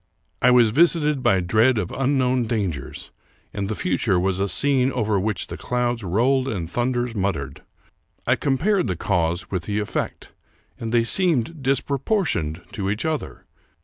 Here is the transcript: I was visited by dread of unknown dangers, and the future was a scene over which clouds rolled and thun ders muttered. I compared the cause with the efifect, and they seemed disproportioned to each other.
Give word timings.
I 0.41 0.49
was 0.49 0.71
visited 0.71 1.21
by 1.21 1.41
dread 1.41 1.77
of 1.77 1.91
unknown 1.91 2.45
dangers, 2.47 3.11
and 3.53 3.69
the 3.69 3.75
future 3.75 4.19
was 4.19 4.39
a 4.39 4.49
scene 4.49 4.91
over 4.91 5.19
which 5.19 5.47
clouds 5.47 6.03
rolled 6.03 6.47
and 6.47 6.67
thun 6.67 6.93
ders 6.93 7.13
muttered. 7.13 7.61
I 8.25 8.35
compared 8.35 8.87
the 8.87 8.95
cause 8.95 9.51
with 9.51 9.65
the 9.65 9.77
efifect, 9.77 10.29
and 10.79 10.91
they 10.91 11.03
seemed 11.03 11.61
disproportioned 11.61 12.63
to 12.71 12.89
each 12.89 13.05
other. 13.05 13.45